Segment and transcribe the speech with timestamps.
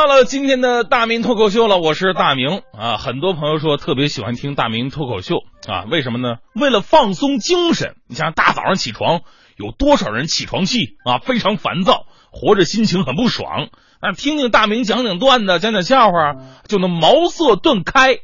[0.00, 2.96] 到了今天的大明脱口秀了，我是大明啊。
[2.96, 6.36] 很多朋友说特别喜欢听大明脱口秀啊，为什么呢？
[6.54, 7.96] 为了放松精神。
[8.08, 9.20] 你像大早上起床，
[9.58, 11.18] 有多少人起床气啊？
[11.18, 13.68] 非常烦躁，活着心情很不爽。
[14.00, 16.34] 那听听大明讲讲段子，讲讲笑话，
[16.66, 18.14] 就能茅塞顿开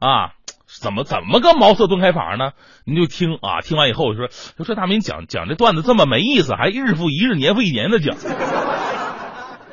[0.00, 0.32] 啊。
[0.80, 2.50] 怎么怎么个茅塞顿开法呢？
[2.84, 4.26] 您就听啊，听完以后说，
[4.58, 8.16] 就说大明讲讲这段子这么没意思，还日复一日、年复一年的讲。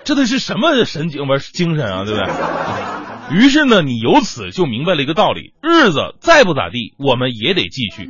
[0.08, 3.38] 这都是什么神经不是精神啊，对不对？
[3.38, 8.10] 于是呢，你由此就明白了一个道理：日子再不咋地，我们也得继续。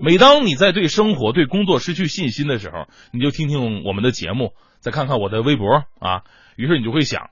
[0.00, 5.66] 每当你在对生活、对工作失去信心的时候，你就听听我们的节目，再看看我的微博
[5.98, 6.22] 啊。
[6.54, 7.30] 于是你就会想，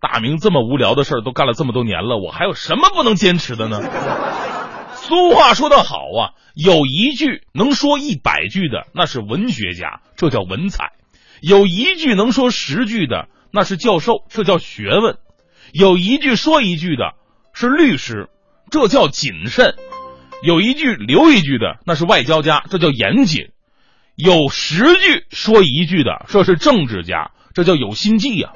[0.00, 3.80] 大明这么无聊的事儿都干了这么多年了，我还有什么不能坚持的呢？
[4.94, 10.86] 俗话说得好啊，有一句能说一百句的，那是文学家，这叫文采；
[11.40, 13.28] 有一句能说十句的。
[13.52, 15.16] 那是教授，这叫学问；
[15.72, 17.12] 有一句说一句的，
[17.52, 18.28] 是律师，
[18.70, 19.74] 这叫谨慎；
[20.42, 23.50] 有一句留一句的，那是外交家，这叫严谨；
[24.16, 28.50] 有十句说一句的，这是政治家，这叫有心计呀；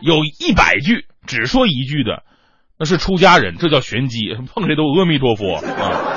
[0.00, 2.22] 有一百句只说一句的，
[2.78, 4.20] 那是出家人，这叫玄机，
[4.54, 5.56] 碰谁都阿弥陀佛。
[5.56, 6.14] 啊！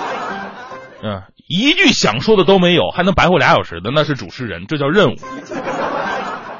[1.02, 5.16] 嗯，一句想说的都没有，还能白活俩小时的，那是主持人，这叫任务。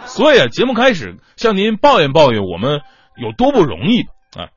[0.10, 2.82] 所以啊，节目开始向您抱怨抱怨我们
[3.16, 4.02] 有多不容易
[4.36, 4.50] 啊！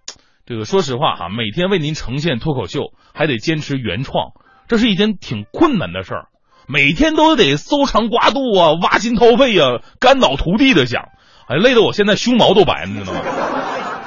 [0.46, 4.32] 这个说实话哈，每天为您呈现脱口秀，还得坚持原创，
[4.66, 6.26] 这是一件挺困难的事儿。
[6.66, 11.08] 每天都得搜肠刮肚啊，挖心掏肺啊，肝脑涂地的想，
[11.46, 13.20] 哎，累得我现在胸毛都白了，你知道吗？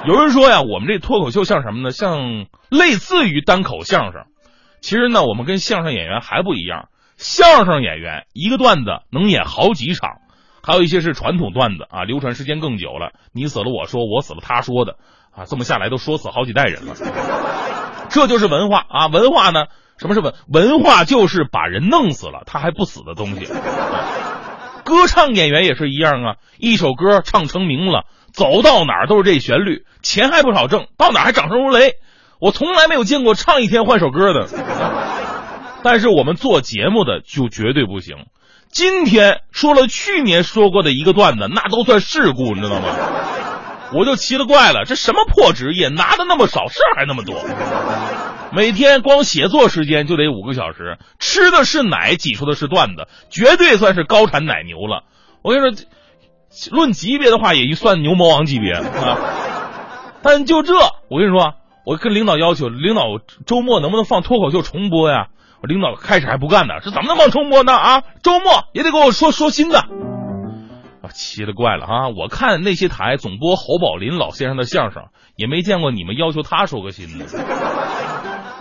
[0.07, 1.91] 有人说呀，我们这脱口秀像什么呢？
[1.91, 4.25] 像类似于单口相声。
[4.81, 10.17] 其实呢，我们跟相声演员还不一样，相声演员一个段子能演好几场。
[10.66, 13.11] 还有一些是传统段子啊，流传时间更久了。
[13.31, 14.95] 你死了，我说；我死了，他说的
[15.31, 16.95] 啊，这么下来都说死好几代人了。
[18.09, 19.07] 这就是文化啊！
[19.07, 19.66] 文化呢，
[19.97, 20.34] 什么是文？
[20.47, 23.45] 文化就是把人弄死了他还不死的东西。
[24.85, 31.94] 歌唱演员也是一样啊，一首歌唱成名了，走到哪儿都是这旋律，钱还不少挣，到哪儿还掌声如雷。
[32.40, 34.47] 我从来没有见过唱一天换首歌的。
[35.84, 38.25] 但是我们做节目的就绝对不行。
[38.72, 42.88] 今天说了去年说过的一个段子，那都算事故，你知道吗？
[43.94, 47.36] 我就奇了怪了，这什么破职业，拿的那么少，事儿还那么多，
[48.52, 55.03] 每天光写作时间就得五个小时，吃的是奶，挤出的是段子，绝对算是高产奶牛了。
[55.44, 55.86] 我跟你说，
[56.72, 58.84] 论级别的话，也算牛魔王级别啊。
[60.22, 60.74] 但就这，
[61.09, 61.53] 我跟你说，
[61.86, 63.03] 我跟领导要求，领导
[63.46, 65.28] 周末能不能放脱口秀重播呀？
[65.66, 67.74] 领导开始还不干呢，这怎么能往重播呢？
[67.74, 69.80] 啊，周末也得给我说说新的。
[69.80, 72.09] 啊，奇了怪了啊！
[72.09, 75.03] 我看那些台总播侯宝林老先生的相声，
[75.36, 77.26] 也没见过你们要求他说个新的。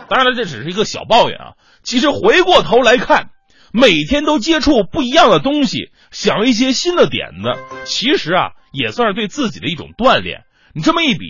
[0.08, 1.52] 当然了，这只是一个小抱怨啊。
[1.82, 3.30] 其实回过头来看，
[3.72, 7.54] 每天都接触不一样的东西，想一些新的点子，
[7.84, 10.42] 其实啊，也算是对自己的一种锻炼。
[10.74, 11.26] 你这么一比，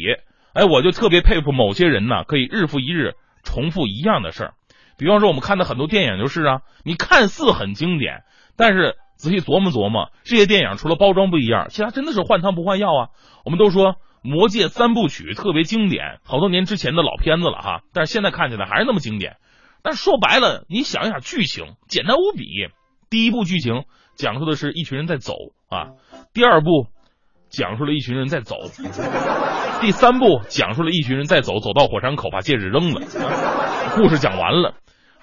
[0.53, 3.13] 哎，我就特别佩服某些人呢，可以日复一日
[3.45, 4.55] 重复一样的事儿。
[4.97, 8.23] 比方说，我们看的很多电影就是啊，你看似很经典，
[8.57, 13.09] 但是仔细琢磨琢磨，这些电影除了包装不一样，其他真的是换汤不换药啊。
[13.45, 19.37] 我们都说《魔戒》三部曲特别经典，好多年之前的老片子了哈，但是现在看起来还是那么经典。
[19.83, 22.47] 但是说白了，你想一想，剧情简单无比。
[23.11, 23.85] 第一部剧情
[24.17, 25.35] 讲述的是一群人在走
[25.69, 25.93] 啊，
[26.33, 26.87] 第二部
[27.49, 28.57] 讲述了一群人在走，
[29.81, 33.03] 第三部讲述了一群人在走，走到火山口把戒指扔了，
[33.97, 34.75] 故事讲完了。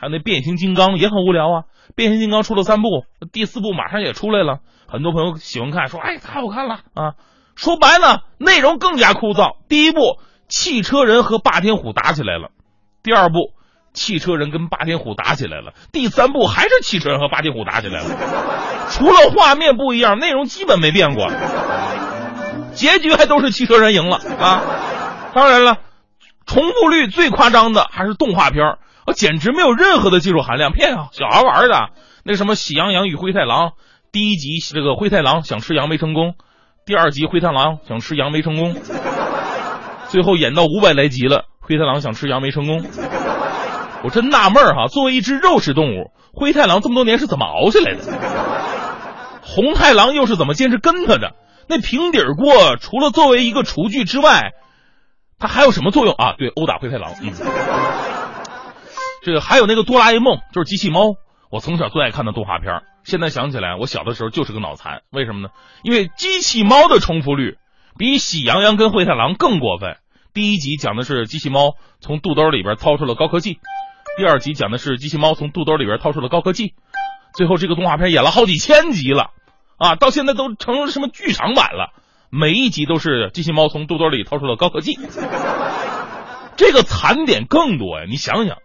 [0.01, 1.63] 还有那变形金刚也很无聊啊！
[1.95, 4.57] 变形金刚出了三部，第四部马上也出来了，
[4.87, 7.13] 很多朋友喜欢看，说哎太好看了啊！
[7.55, 9.57] 说白了，内容更加枯燥。
[9.69, 10.17] 第一部
[10.47, 12.49] 汽车人和霸天虎打起来了，
[13.03, 13.53] 第二部
[13.93, 18.07] 汽车人跟霸天虎打起来了，第三部还是汽车人和霸天虎打起来了，
[18.89, 21.29] 除了画面不一样，内容基本没变过，
[22.73, 24.63] 结局还都是汽车人赢了啊！
[25.35, 25.77] 当然了，
[26.51, 28.75] 重复率最夸张的还是动画片
[29.07, 31.91] 我简直没有任何的技术含量，骗小孩玩的。
[32.25, 33.69] 那什么《喜羊羊与灰太狼》，
[34.11, 36.35] 第一集这个灰太狼想吃羊没成功，
[36.85, 38.75] 第二集灰太狼想吃羊没成功，
[40.09, 42.83] 最后演到五百来集了，灰太狼想吃羊没成功。
[44.03, 48.01] 我真纳闷哈，作为一只肉食动物，灰太狼这么多年是怎么熬下来的？
[49.41, 51.31] 红太狼又是怎么坚持跟他的？
[51.69, 54.51] 那平底锅除了作为一个厨具之外，
[55.41, 56.35] 它还有什么作用啊？
[56.37, 57.11] 对，殴打灰太狼。
[57.21, 57.33] 嗯。
[59.23, 61.15] 这个还有那个哆啦 A 梦，就是机器猫，
[61.49, 62.83] 我从小最爱看的动画片。
[63.03, 65.01] 现在想起来，我小的时候就是个脑残。
[65.11, 65.49] 为什么呢？
[65.83, 67.57] 因为机器猫的重复率
[67.97, 69.97] 比喜羊羊跟灰太狼更过分。
[70.33, 73.59] 第一集讲的是机器猫从肚兜里边掏出了高科技，
[74.17, 76.73] 第二集讲的是机器猫从肚兜里边掏出了高科技，
[77.33, 79.31] 最后这个动画片演了好几千集了，
[79.77, 81.91] 啊，到现在都成了什么剧场版了。
[82.33, 84.97] 每一集都是机器猫从肚兜里掏出了高科技，
[86.55, 88.05] 这个惨点更多呀！
[88.09, 88.55] 你想想，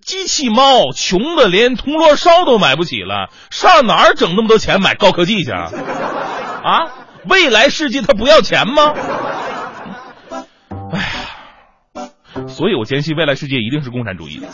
[0.00, 5.70] 机器猫穷的连铜锣烧都买不起了，上哪儿整那么多钱买高科技去啊？
[6.64, 6.78] 啊，
[7.28, 8.94] 未来世界它不要钱吗？
[10.92, 14.48] 哎呀，所以我坚信未来世界一定是共产主义的。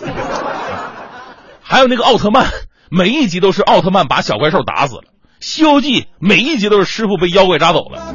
[1.63, 2.49] 还有那个奥特曼，
[2.91, 5.03] 每一集都是奥特曼把小怪兽打死了，
[5.39, 8.15] 《西游记》每一集都是师傅被妖怪抓走了。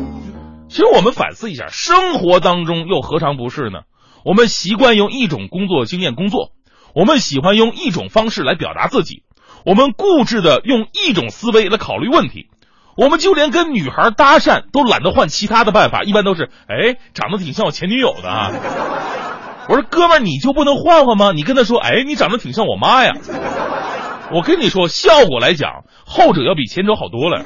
[0.74, 3.82] 其实我们反思一下，生活当中又何尝不是呢？
[4.26, 6.50] 我们习惯用一种工作经验工作，
[6.96, 9.22] 我们喜欢用一种方式来表达自己，
[9.68, 12.48] 我们固执的用一种思维来考虑问题，
[12.98, 18.50] 我们就连跟女孩搭讪都懒得换其他的办法，一般都是哎，长得挺像我前女友的啊。
[19.70, 21.34] 我说哥们儿，你就不能换换吗？
[21.34, 23.14] 你跟他说，哎，你长得挺像我妈呀。
[24.32, 27.44] 我跟你说，效果来讲，后者要比前者好多了。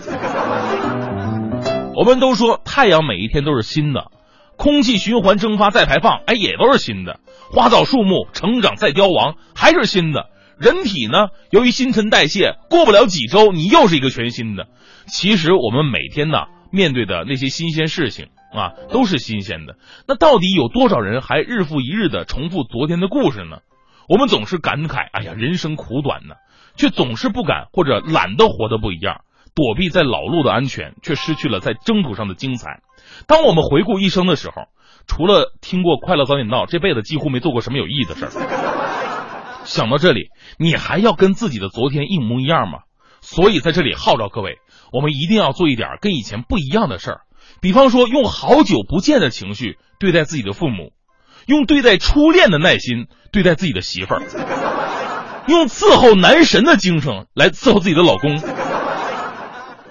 [1.97, 4.11] 我们都说太阳每一天都是新的，
[4.55, 7.19] 空气循环蒸发再排放，哎，也都是新的。
[7.51, 10.29] 花草树木成长再凋亡，还是新的。
[10.59, 14.67] 人体呢，由于新陈代谢，过不了几周，你又是一个全新的。
[15.07, 19.75] 其实我们每天呢，面对的那些新鲜事情啊，都是新鲜的。
[20.07, 23.61] 那到底有多少人还日复一日的重复昨天的故事呢？
[24.07, 26.35] 我们总是感慨，哎呀，人生苦短呢，
[26.75, 29.21] 却总是不敢或者懒得活得不一样。
[29.57, 32.81] 躲避在老路的安全，却失去了在征途上的精彩。
[33.25, 34.67] 当我们回顾一生的时候，
[35.07, 39.63] 除了听过《快乐早点到》，这辈子几乎没做过什么有意义的事儿。
[39.63, 42.81] 想到这里，你还要跟自己的昨天一模一样吗？
[43.19, 44.59] 所以在这里号召各位，
[44.93, 47.21] 我们一定要做一点跟以前不一样的事儿。
[47.59, 50.93] 比方说，用好久不见的情绪对待自己的父母，
[51.47, 54.21] 用对待初恋的耐心对待自己的媳妇儿，
[55.47, 58.66] 用伺候男神的精神来伺候自己的老公。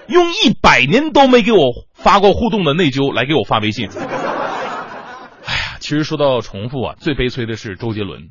[0.07, 1.59] 用一百年都没给我
[1.93, 3.89] 发过互动的内疚来给我发微信。
[3.89, 8.29] 哎呀，其实说到重复啊，最悲催的是周杰伦。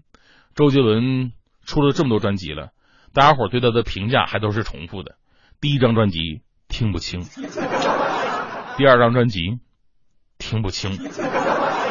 [0.55, 1.33] 周杰伦
[1.67, 2.71] 出了这么多专辑了，
[3.13, 5.17] 大家伙对他的评价还都是重复的。
[5.61, 7.23] 第一张专辑听不清，
[8.77, 9.59] 第二张专辑
[10.39, 10.93] 听不清，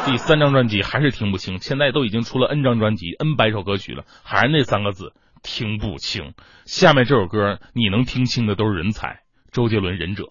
[0.04, 1.58] 第三张专辑还是听不清。
[1.60, 5.12] 现在都已经出了 N 张专辑，N 百首歌曲了，还是那三个字
[5.42, 6.34] 听不清。
[6.64, 9.20] 下面这首歌你能听清的都是人才。
[9.56, 10.22] 周杰伦《忍者》。